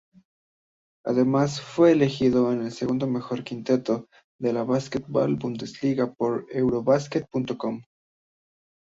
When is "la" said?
4.51-4.63